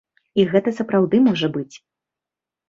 І 0.43 0.45
гэта 0.53 0.73
сапраўды 0.77 1.19
можа 1.27 1.47
быць. 1.59 1.75